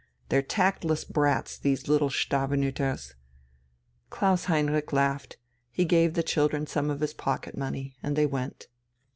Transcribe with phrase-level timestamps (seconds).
[0.29, 3.13] They're tactless brats, these little Stavenüters."
[4.09, 5.37] Klaus Heinrich laughed,
[5.69, 8.67] he gave the children some of his pocket money, and they went.